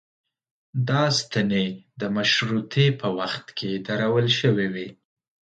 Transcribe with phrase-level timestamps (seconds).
[0.89, 1.65] دا ستنې
[1.99, 4.87] د مشروطې په وخت کې درول شوې وې.